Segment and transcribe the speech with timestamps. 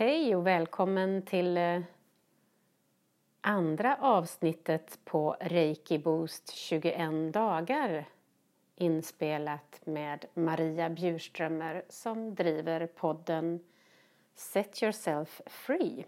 [0.00, 1.80] Hej och välkommen till eh,
[3.40, 8.04] andra avsnittet på Reiki Boost 21 dagar
[8.76, 13.60] inspelat med Maria Bjurströmer som driver podden
[14.34, 16.04] Set Yourself Free.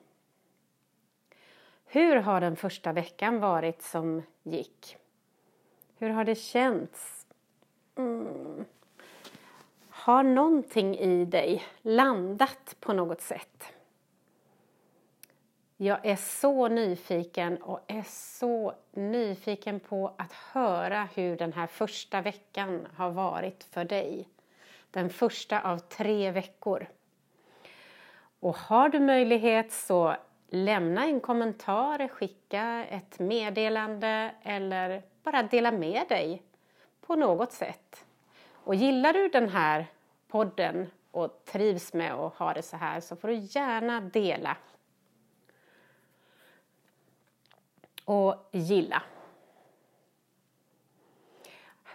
[1.84, 4.96] Hur har den första veckan varit som gick?
[5.98, 7.27] Hur har det känts?
[7.96, 8.64] Mm.
[9.88, 13.72] Har någonting i dig landat på något sätt?
[15.83, 22.21] Jag är så nyfiken och är så nyfiken på att höra hur den här första
[22.21, 24.29] veckan har varit för dig.
[24.91, 26.87] Den första av tre veckor.
[28.41, 30.16] Och har du möjlighet så
[30.48, 36.43] lämna en kommentar, skicka ett meddelande eller bara dela med dig
[37.01, 38.05] på något sätt.
[38.52, 39.87] Och gillar du den här
[40.29, 44.57] podden och trivs med att ha det så här så får du gärna dela.
[48.11, 49.03] Och gilla.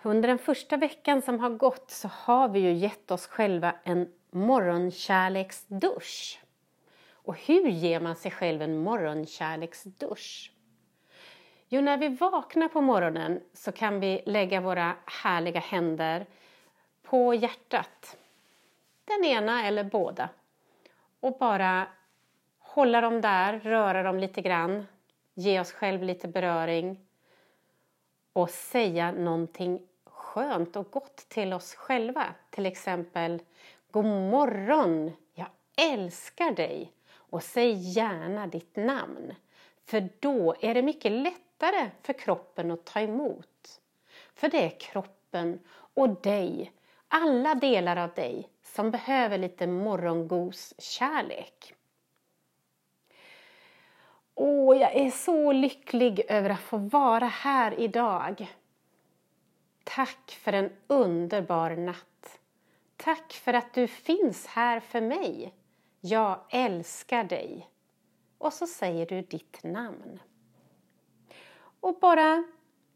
[0.03, 4.13] Under den första veckan som har gått så har vi ju gett oss själva en
[4.29, 6.41] morgonkärleksdusch.
[7.11, 10.51] Och hur ger man sig själv en morgonkärleksdusch?
[11.67, 16.25] Jo, när vi vaknar på morgonen så kan vi lägga våra härliga händer
[17.03, 18.17] på hjärtat.
[19.05, 20.29] Den ena eller båda.
[21.19, 21.87] Och bara
[22.59, 24.85] hålla dem där, röra dem lite grann,
[25.35, 26.99] ge oss själv lite beröring
[28.33, 32.25] och säga någonting skönt och gott till oss själva.
[32.49, 33.41] Till exempel
[33.91, 35.11] God morgon!
[35.33, 35.47] Jag
[35.77, 36.91] älskar dig!
[37.13, 39.33] Och säg gärna ditt namn.
[39.85, 43.81] För då är det mycket lättare för kroppen att ta emot.
[44.33, 46.71] För det är kroppen och dig,
[47.07, 51.74] alla delar av dig som behöver lite morgongos-kärlek.
[54.67, 58.55] Åh, jag är så lycklig över att få vara här idag.
[59.83, 62.39] Tack för en underbar natt.
[62.97, 65.53] Tack för att du finns här för mig.
[66.01, 67.69] Jag älskar dig.
[68.37, 70.19] Och så säger du ditt namn.
[71.79, 72.43] Och bara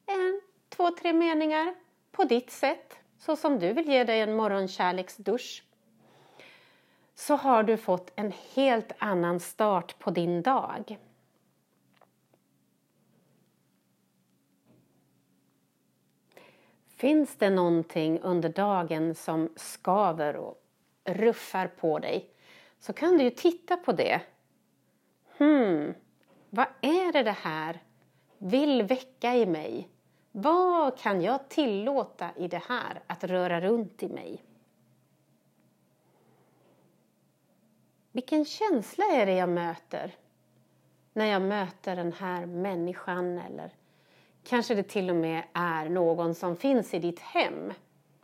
[0.06, 1.76] en, två, tre meningar
[2.12, 5.64] på ditt sätt, så som du vill ge dig en morgonkärleksdusch
[7.16, 10.98] så har du fått en helt annan start på din dag.
[17.00, 20.64] Finns det någonting under dagen som skaver och
[21.04, 22.30] ruffar på dig
[22.80, 24.22] så kan du ju titta på det.
[25.38, 25.94] Hmm,
[26.50, 27.84] vad är det det här
[28.38, 29.90] vill väcka i mig?
[30.32, 34.44] Vad kan jag tillåta i det här att röra runt i mig?
[38.12, 40.16] Vilken känsla är det jag möter
[41.14, 43.79] när jag möter den här människan eller
[44.44, 47.74] kanske det till och med är någon som finns i ditt hem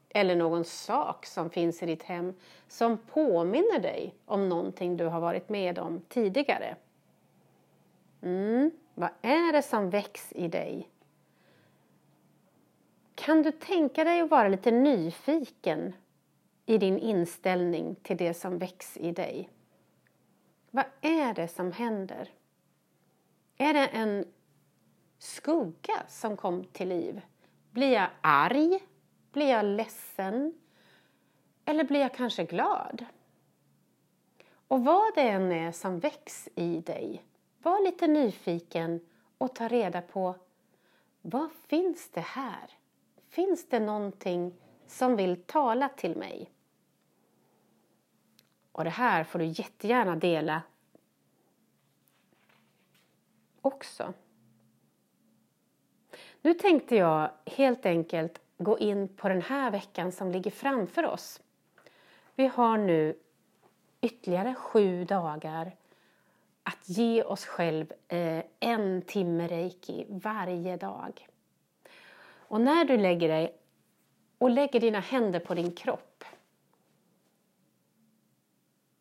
[0.09, 2.33] eller någon sak som finns i ditt hem
[2.67, 6.75] som påminner dig om någonting du har varit med om tidigare.
[8.21, 10.89] Mm, vad är det som väcks i dig?
[13.15, 15.93] Kan du tänka dig att vara lite nyfiken
[16.65, 19.49] i din inställning till det som väcks i dig?
[20.71, 22.29] Vad är det som händer?
[23.57, 24.25] Är det en
[25.25, 27.21] skugga som kom till liv?
[27.71, 28.79] Blir jag arg?
[29.31, 30.53] Blir jag ledsen?
[31.65, 33.05] Eller blir jag kanske glad?
[34.67, 37.25] Och vad det än är som väcks i dig,
[37.57, 38.99] var lite nyfiken
[39.37, 40.35] och ta reda på
[41.21, 42.71] vad finns det här?
[43.29, 44.53] Finns det någonting
[44.87, 46.51] som vill tala till mig?
[48.71, 50.61] Och det här får du jättegärna dela
[53.61, 54.13] också.
[56.45, 61.41] Nu tänkte jag helt enkelt gå in på den här veckan som ligger framför oss.
[62.35, 63.17] Vi har nu
[64.01, 65.75] ytterligare sju dagar
[66.63, 71.27] att ge oss själv eh, en timme reiki varje dag.
[72.27, 73.57] Och när du lägger dig
[74.37, 76.23] och lägger dina händer på din kropp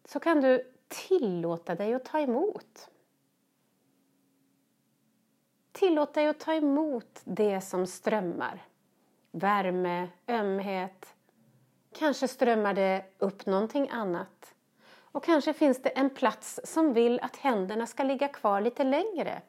[0.05, 2.91] så kan du tillåta dig att ta emot.
[5.75, 8.63] Tillåt dig att ta emot det som strömmar.
[9.31, 11.15] Värme, ömhet.
[11.99, 14.55] Kanske strömmar det upp någonting annat.
[14.97, 19.43] Och kanske finns det en plats som vill att händerna ska ligga kvar lite längre.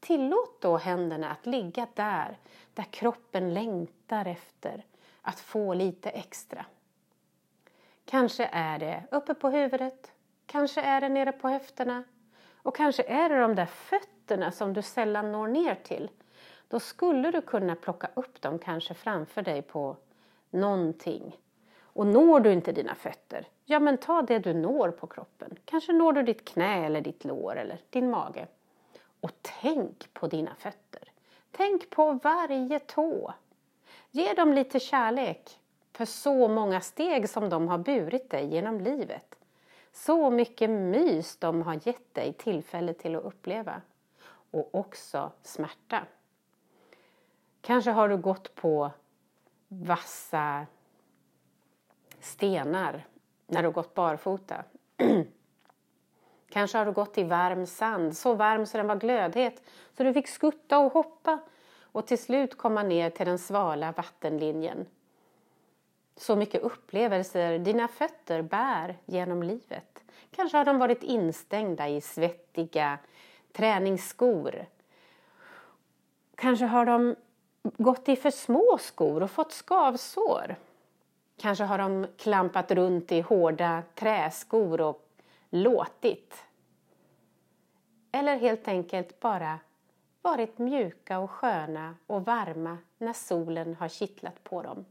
[0.00, 2.38] Tillåt då händerna att ligga där,
[2.74, 4.84] där kroppen längtar efter
[5.22, 6.66] att få lite extra.
[8.04, 10.12] Kanske är det uppe på huvudet,
[10.46, 12.04] Kanske är det nere på höfterna.
[12.56, 14.17] Och kanske är det de där fötterna
[14.52, 16.10] som du sällan når ner till.
[16.68, 19.96] Då skulle du kunna plocka upp dem kanske framför dig på
[20.50, 21.36] någonting.
[21.80, 25.56] Och når du inte dina fötter, ja men ta det du når på kroppen.
[25.64, 28.46] Kanske når du ditt knä eller ditt lår eller din mage.
[29.20, 31.02] Och tänk på dina fötter.
[31.50, 33.34] Tänk på varje tå.
[34.10, 35.60] Ge dem lite kärlek
[35.92, 39.34] för så många steg som de har burit dig genom livet.
[39.92, 43.82] Så mycket mys de har gett dig tillfälle till att uppleva.
[44.50, 46.06] Och också smärta.
[47.60, 48.90] Kanske har du gått på
[49.68, 50.66] vassa
[52.20, 53.06] stenar
[53.46, 54.64] när du gått barfota.
[56.50, 59.62] Kanske har du gått i varm sand, så varm så den var glödhet
[59.96, 61.38] så du fick skutta och hoppa
[61.82, 64.86] och till slut komma ner till den svala vattenlinjen.
[66.16, 70.04] Så mycket upplevelser dina fötter bär genom livet.
[70.30, 72.98] Kanske har de varit instängda i svettiga
[73.58, 74.66] träningsskor.
[76.34, 77.16] Kanske har de
[77.62, 80.56] gått i för små skor och fått skavsår.
[81.36, 85.08] Kanske har de klampat runt i hårda träskor och
[85.50, 86.44] låtit.
[88.12, 89.58] Eller helt enkelt bara
[90.22, 94.84] varit mjuka och sköna och varma när solen har kittlat på dem.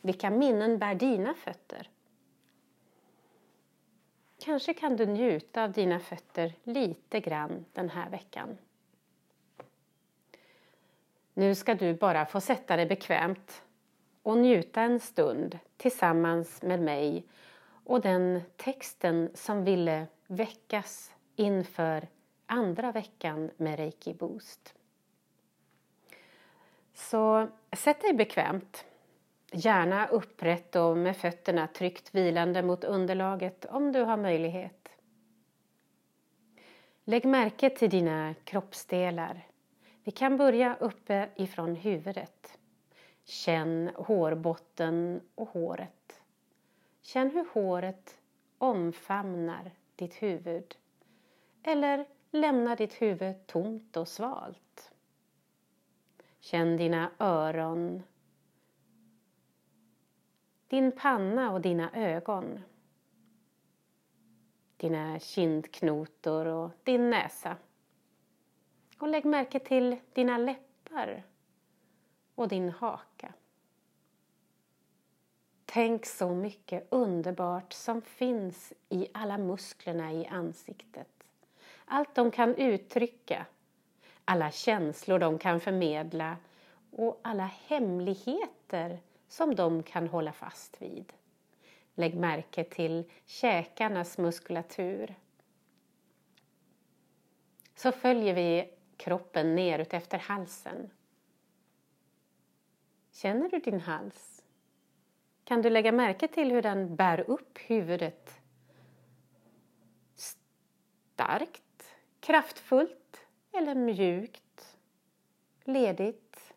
[0.00, 1.88] Vilka minnen bär dina fötter?
[4.40, 8.58] Kanske kan du njuta av dina fötter lite grann den här veckan.
[11.34, 13.62] Nu ska du bara få sätta dig bekvämt
[14.22, 17.24] och njuta en stund tillsammans med mig
[17.84, 22.08] och den texten som ville väckas inför
[22.46, 24.74] andra veckan med Reiki Boost.
[26.94, 28.84] Så sätt dig bekvämt,
[29.52, 34.88] gärna upprätt och med fötterna tryggt vilande mot underlaget om du har möjlighet.
[37.04, 39.46] Lägg märke till dina kroppsdelar.
[40.04, 42.58] Vi kan börja uppe ifrån huvudet.
[43.24, 46.22] Känn hårbotten och håret.
[47.02, 48.18] Känn hur håret
[48.58, 50.76] omfamnar ditt huvud.
[51.62, 54.92] Eller lämnar ditt huvud tomt och svalt.
[56.40, 58.02] Känn dina öron,
[60.70, 62.60] din panna och dina ögon.
[64.76, 67.56] Dina kindknotor och din näsa.
[68.98, 71.22] Och lägg märke till dina läppar
[72.34, 73.32] och din haka.
[75.64, 81.24] Tänk så mycket underbart som finns i alla musklerna i ansiktet.
[81.84, 83.46] Allt de kan uttrycka,
[84.24, 86.36] alla känslor de kan förmedla
[86.90, 89.00] och alla hemligheter
[89.30, 91.12] som de kan hålla fast vid.
[91.94, 95.14] Lägg märke till käkarnas muskulatur.
[97.74, 100.90] Så följer vi kroppen nerut efter halsen.
[103.10, 104.44] Känner du din hals?
[105.44, 108.40] Kan du lägga märke till hur den bär upp huvudet?
[110.14, 114.76] Starkt, kraftfullt eller mjukt?
[115.64, 116.49] Ledigt?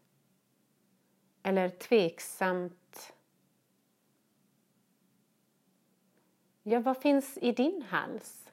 [1.43, 3.13] Eller tveksamt?
[6.63, 8.51] Ja, vad finns i din hals?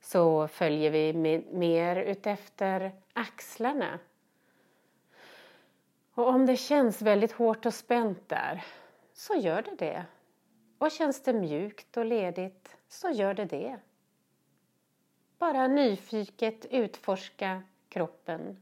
[0.00, 1.12] Så följer vi
[1.52, 3.98] mer utefter axlarna
[6.20, 8.64] och om det känns väldigt hårt och spänt där,
[9.12, 10.04] så gör det det.
[10.78, 13.76] Och känns det mjukt och ledigt, så gör det det.
[15.38, 18.56] Bara nyfiket utforska kroppen.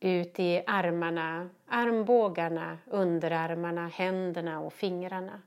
[0.00, 5.42] Ut i armarna, armbågarna, underarmarna, händerna och fingrarna.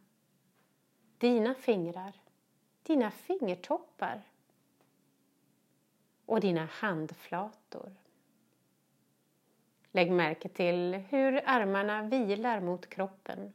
[1.17, 2.13] Dina fingrar,
[2.83, 4.21] dina fingertoppar
[6.25, 7.95] och dina handflator.
[9.91, 13.53] Lägg märke till hur armarna vilar mot kroppen.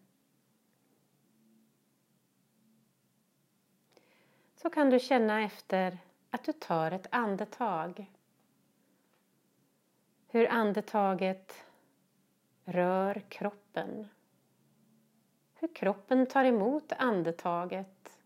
[4.57, 5.99] Så kan du känna efter
[6.31, 8.11] att du tar ett andetag.
[10.35, 11.65] Hur andetaget
[12.65, 14.09] rör kroppen.
[15.55, 18.19] Hur kroppen tar emot andetaget.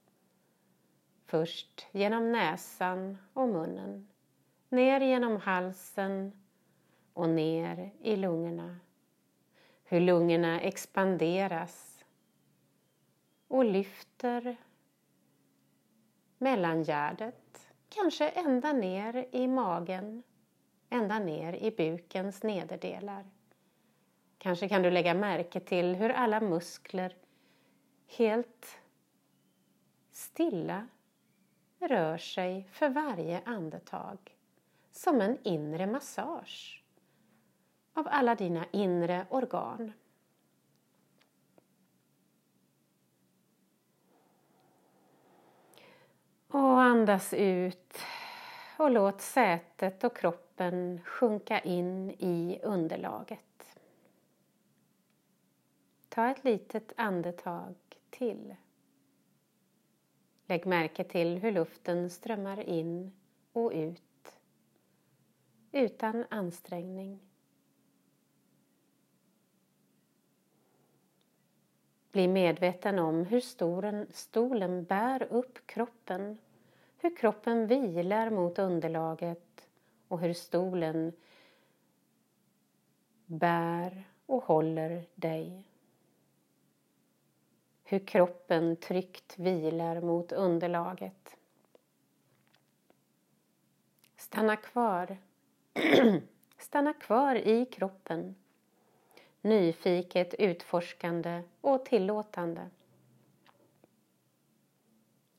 [1.26, 4.08] Först genom näsan och munnen,
[4.68, 6.32] ner genom halsen
[7.12, 8.76] och ner i lungorna.
[9.84, 12.04] Hur lungorna expanderas
[13.48, 14.56] och lyfter
[16.38, 20.22] mellangärdet, kanske ända ner i magen,
[20.90, 23.24] ända ner i bukens nederdelar.
[24.38, 27.16] Kanske kan du lägga märke till hur alla muskler
[28.06, 28.78] helt
[30.12, 30.88] stilla
[31.78, 34.18] rör sig för varje andetag
[34.92, 36.84] som en inre massage
[37.94, 39.92] av alla dina inre organ.
[46.48, 47.98] Och andas ut
[48.76, 50.47] och låt sätet och kroppen
[51.04, 53.78] sjunka in i underlaget.
[56.08, 57.74] Ta ett litet andetag
[58.10, 58.54] till.
[60.46, 63.12] Lägg märke till hur luften strömmar in
[63.52, 64.40] och ut
[65.72, 67.20] utan ansträngning.
[72.12, 76.38] Bli medveten om hur stolen, stolen bär upp kroppen,
[76.98, 79.47] hur kroppen vilar mot underlaget
[80.08, 81.12] och hur stolen
[83.26, 85.64] bär och håller dig.
[87.84, 91.36] Hur kroppen tryggt vilar mot underlaget.
[94.16, 95.18] Stanna kvar.
[96.58, 98.34] Stanna kvar i kroppen
[99.40, 102.70] nyfiket, utforskande och tillåtande.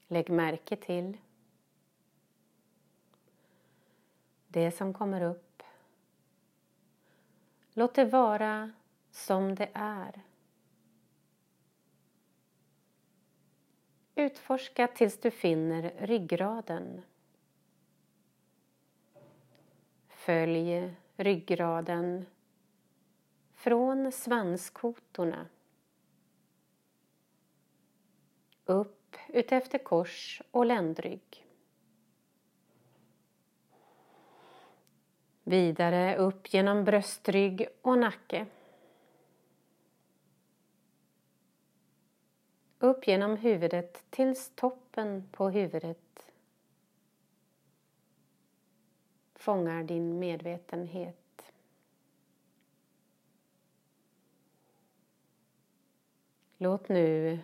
[0.07, 1.17] Lägg märke till
[4.51, 5.63] det som kommer upp.
[7.73, 8.71] Låt det vara
[9.11, 10.21] som det är.
[14.15, 17.01] Utforska tills du finner ryggraden.
[20.07, 22.25] Följ ryggraden
[23.53, 25.47] från svanskotorna
[28.65, 31.48] upp utefter kors och ländrygg.
[35.49, 38.47] Vidare upp genom bröstrygg och nacke.
[42.79, 46.31] Upp genom huvudet tills toppen på huvudet
[49.35, 51.53] fångar din medvetenhet.
[56.57, 57.39] Låt nu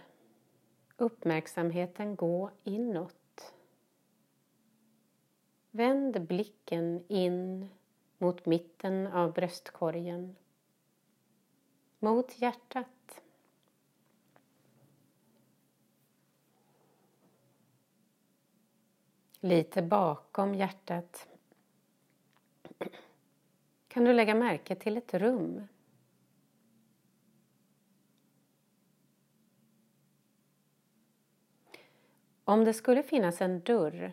[0.98, 3.54] uppmärksamheten gå inåt.
[5.72, 7.70] Vänd blicken in
[8.18, 10.36] mot mitten av bröstkorgen,
[12.00, 13.22] mot hjärtat.
[19.40, 21.28] Lite bakom hjärtat
[23.88, 25.68] kan du lägga märke till ett rum
[32.48, 34.12] Om det skulle finnas en dörr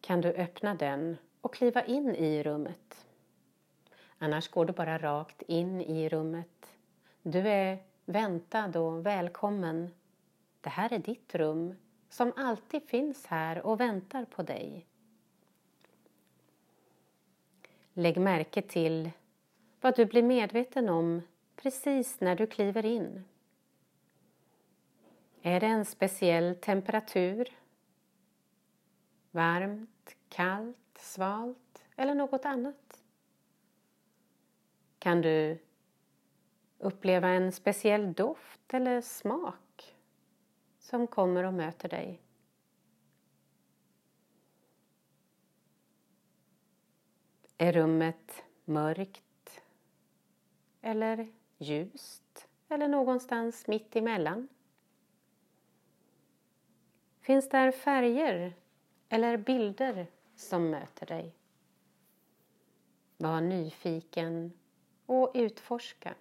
[0.00, 2.81] kan du öppna den och kliva in i rummet.
[4.22, 6.66] Annars går du bara rakt in i rummet.
[7.22, 9.90] Du är väntad och välkommen.
[10.60, 11.74] Det här är ditt rum
[12.08, 14.86] som alltid finns här och väntar på dig.
[17.92, 19.10] Lägg märke till
[19.80, 21.22] vad du blir medveten om
[21.56, 23.24] precis när du kliver in.
[25.42, 27.48] Är det en speciell temperatur
[29.30, 32.91] Varmt, kallt, svalt eller något annat?
[35.02, 35.58] Kan du
[36.78, 39.96] uppleva en speciell doft eller smak
[40.78, 42.20] som kommer och möter dig?
[47.58, 49.62] Är rummet mörkt
[50.80, 54.48] eller ljust eller någonstans mitt emellan?
[57.20, 58.54] Finns där färger
[59.08, 60.06] eller bilder
[60.36, 61.34] som möter dig.
[63.16, 64.52] Var nyfiken
[65.12, 66.14] och utforska.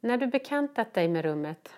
[0.00, 1.74] När du bekantat dig med rummet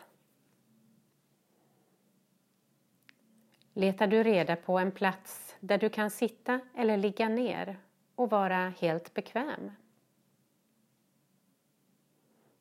[3.73, 7.78] letar du reda på en plats där du kan sitta eller ligga ner
[8.14, 9.71] och vara helt bekväm.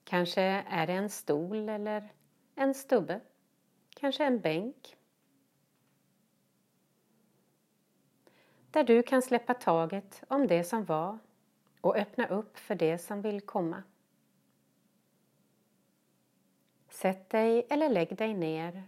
[0.04, 2.14] Kanske är det en stol eller
[2.56, 3.22] en stubbe.
[4.02, 4.98] Kanske en bänk.
[8.72, 11.18] Där du kan släppa taget om det som var
[11.82, 13.84] och öppna upp för det som vill komma.
[16.90, 18.84] Sätt dig eller lägg dig ner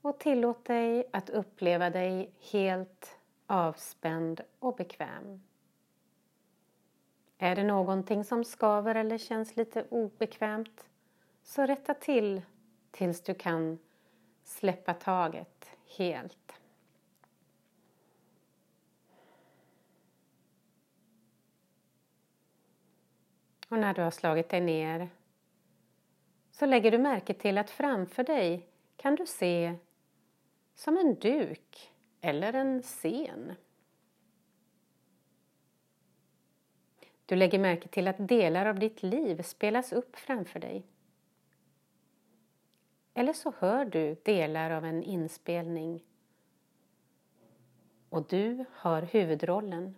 [0.00, 5.42] och tillåt dig att uppleva dig helt avspänd och bekväm.
[7.38, 10.88] Är det någonting som skaver eller känns lite obekvämt
[11.42, 12.42] så rätta till
[12.96, 13.78] tills du kan
[14.44, 16.52] släppa taget helt.
[23.68, 25.08] Och när du har slagit dig ner
[26.50, 29.74] så lägger du märke till att framför dig kan du se
[30.74, 33.52] som en duk eller en scen.
[37.26, 40.86] Du lägger märke till att delar av ditt liv spelas upp framför dig.
[43.18, 46.04] Eller så hör du delar av en inspelning
[48.08, 49.96] och du har huvudrollen.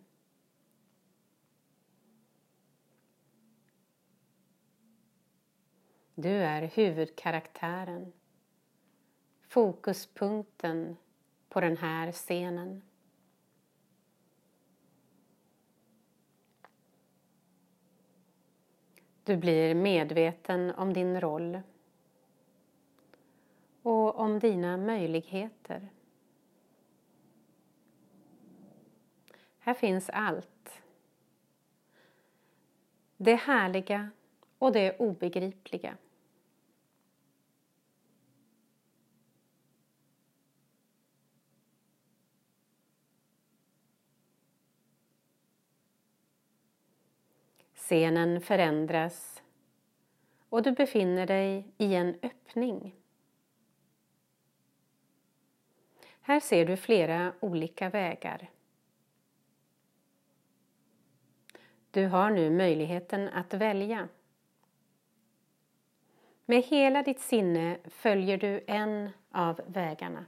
[6.14, 8.12] Du är huvudkaraktären,
[9.48, 10.96] fokuspunkten
[11.48, 12.82] på den här scenen.
[19.25, 21.62] Du blir medveten om din roll
[23.88, 25.88] och om dina möjligheter.
[29.59, 30.83] Här finns allt.
[33.16, 34.11] Det härliga
[34.59, 35.97] och det obegripliga.
[47.75, 49.42] Scenen förändras
[50.49, 52.97] och du befinner dig i en öppning.
[56.28, 58.50] Här ser du flera olika vägar.
[61.90, 64.08] Du har nu möjligheten att välja.
[66.44, 70.25] Med hela ditt sinne följer du en av vägarna.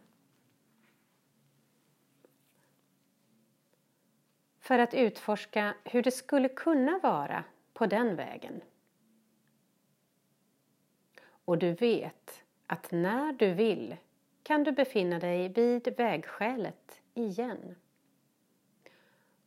[4.59, 8.61] För att utforska hur det skulle kunna vara på den vägen.
[11.45, 13.97] Och du vet att när du vill
[14.51, 17.75] kan du befinna dig vid vägskälet igen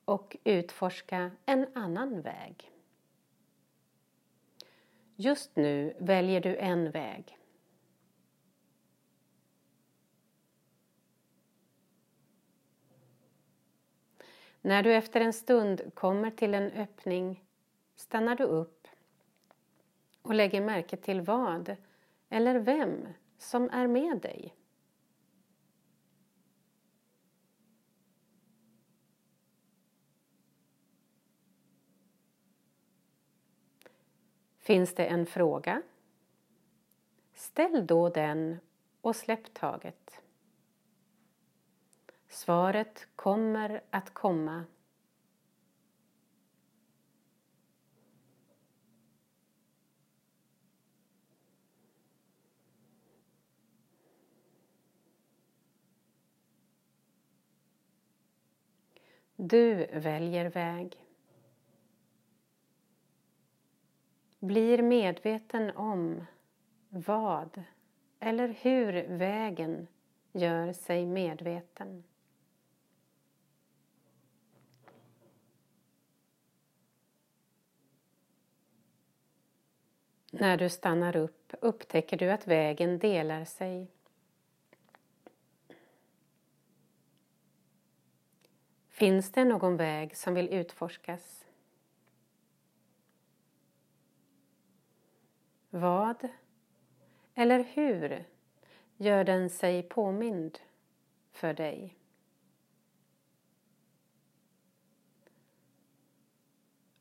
[0.06, 2.72] och utforska en annan väg.
[5.16, 7.38] Just nu väljer du en väg.
[14.62, 17.44] När du efter en stund kommer till en öppning
[17.96, 18.88] stannar du upp
[20.22, 21.76] och lägger märke till vad
[22.30, 24.56] eller vem som är med dig.
[34.64, 35.82] Finns det en fråga?
[37.34, 38.58] Ställ då den
[39.02, 40.22] och släpp taget.
[42.30, 44.66] Svaret kommer att komma.
[59.36, 61.04] Du väljer väg.
[64.44, 66.26] Blir medveten om
[66.90, 67.64] vad
[68.20, 69.88] eller hur vägen
[70.32, 72.04] gör sig medveten.
[80.32, 83.92] När du stannar upp upptäcker du att vägen delar sig.
[88.90, 91.43] Finns det någon väg som vill utforskas?
[95.76, 96.30] Vad
[97.34, 98.26] eller hur
[98.98, 100.60] gör den sig påmind
[101.32, 101.98] för dig?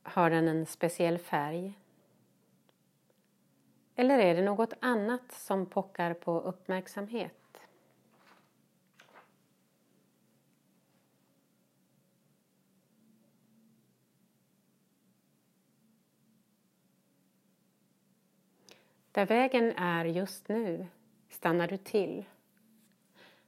[0.02, 1.78] Har den en speciell färg?
[3.94, 7.41] Eller är det något annat som pockar på uppmärksamhet?
[19.12, 20.87] Där vägen är just nu
[21.29, 22.25] stannar du till.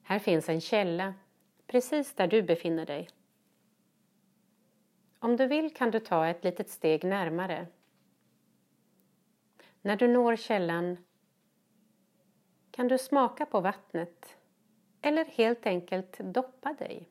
[0.02, 1.14] Här finns en källa,
[1.66, 3.08] precis där du befinner dig.
[5.18, 7.66] Om du vill kan du ta ett litet steg närmare.
[9.82, 10.96] När du når källan
[12.70, 14.36] kan du smaka på vattnet
[15.02, 17.08] eller helt enkelt doppa dig.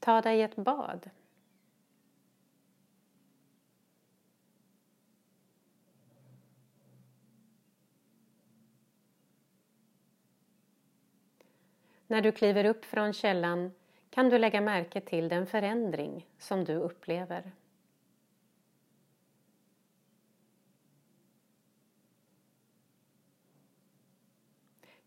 [0.00, 1.10] Ta dig ett bad.
[12.06, 13.72] När du kliver upp från källan
[14.10, 17.52] kan du lägga märke till den förändring som du upplever.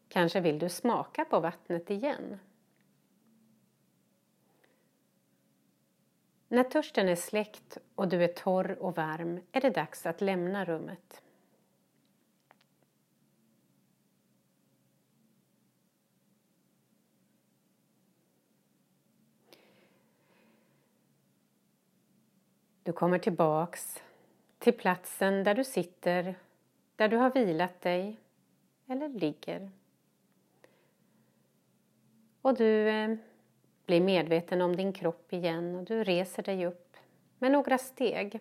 [0.08, 2.40] Kanske vill du smaka på vattnet igen.
[6.48, 10.66] När törsten är släckt och du är torr och varm är det dags att lämna
[10.66, 11.22] rummet.
[22.90, 24.04] Du kommer tillbaks
[24.60, 26.36] till platsen där du sitter,
[26.96, 28.18] där du har vilat dig
[28.88, 29.72] eller ligger.
[32.42, 33.16] Och du eh,
[33.86, 36.98] blir medveten om din kropp igen och du reser dig upp
[37.40, 38.40] med några steg.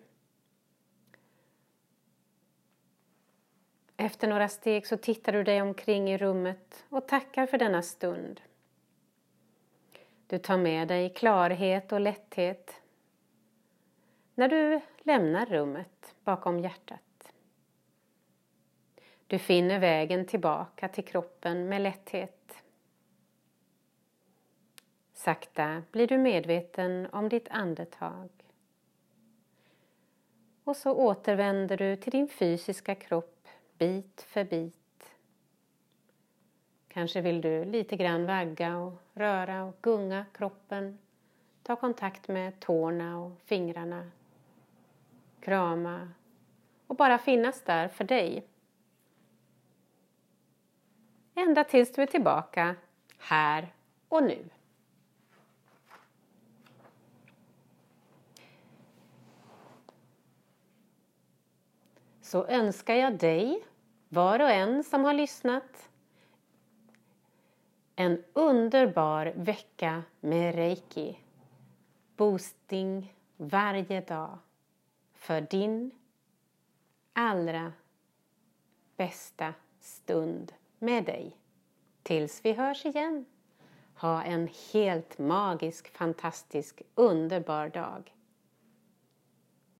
[3.97, 8.41] Efter några steg så tittar du dig omkring i rummet och tackar för denna stund.
[10.27, 12.78] Du tar med dig klarhet och lätthet
[14.39, 17.33] när du lämnar rummet bakom hjärtat.
[19.27, 22.63] Du finner vägen tillbaka till kroppen med lätthet.
[25.13, 28.29] Sakta blir du medveten om ditt andetag.
[30.63, 33.47] Och så återvänder du till din fysiska kropp
[33.77, 35.15] bit för bit.
[36.87, 40.99] Kanske vill du lite grann vagga och röra och gunga kroppen.
[41.63, 44.11] Ta kontakt med tårna och fingrarna
[45.49, 46.07] krama
[46.87, 48.47] och bara finnas där för dig.
[51.35, 52.75] Ända tills du är tillbaka
[53.17, 53.73] här
[54.09, 54.49] och nu.
[62.21, 63.63] Så önskar jag dig,
[64.09, 65.89] var och en som har lyssnat,
[67.95, 71.19] en underbar vecka med reiki.
[72.15, 74.37] Boosting varje dag
[75.19, 75.91] för din
[77.13, 77.73] allra
[78.97, 81.37] bästa stund med dig.
[82.03, 83.25] Tills vi hörs igen.
[83.95, 88.15] Ha en helt magisk, fantastisk, underbar dag.